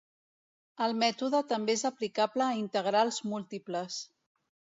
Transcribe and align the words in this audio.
El 0.85 0.95
mètode 1.01 1.41
també 1.51 1.75
és 1.79 1.83
aplicable 1.91 2.47
a 2.47 2.57
integrals 2.63 3.21
múltiples. 3.35 4.01